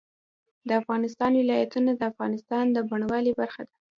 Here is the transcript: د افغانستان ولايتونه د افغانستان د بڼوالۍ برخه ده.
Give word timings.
د 0.67 0.69
افغانستان 0.81 1.31
ولايتونه 1.35 1.91
د 1.95 2.01
افغانستان 2.11 2.63
د 2.71 2.77
بڼوالۍ 2.89 3.33
برخه 3.41 3.61
ده. 3.67 3.73